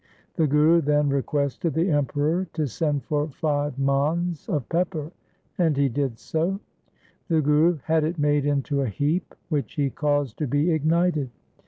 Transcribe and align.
The 0.33 0.47
Guru 0.47 0.81
then 0.81 1.09
requested 1.09 1.75
the 1.75 1.91
Emperor 1.91 2.47
to 2.53 2.65
send 2.65 3.03
for 3.03 3.29
five 3.29 3.77
mans 3.77 4.49
of 4.49 4.67
pepper, 4.67 5.11
and 5.59 5.77
he 5.77 5.89
did 5.89 6.17
so. 6.17 6.59
The 7.27 7.39
Guru 7.39 7.77
had 7.83 8.03
it 8.03 8.17
made 8.17 8.47
into 8.47 8.81
a 8.81 8.87
heap 8.89 9.35
which 9.49 9.75
he 9.75 9.91
caused 9.91 10.39
to 10.39 10.47
be 10.47 10.71
ignited. 10.71 11.29